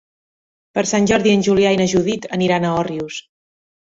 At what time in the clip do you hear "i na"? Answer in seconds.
1.75-1.87